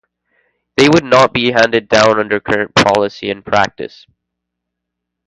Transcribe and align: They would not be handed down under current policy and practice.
They 0.77 0.89
would 0.89 1.03
not 1.03 1.31
be 1.31 1.51
handed 1.51 1.87
down 1.87 2.19
under 2.19 2.39
current 2.39 2.73
policy 2.73 3.29
and 3.29 3.45
practice. 3.45 4.07